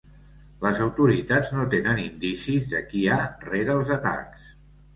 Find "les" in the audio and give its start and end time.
0.61-0.79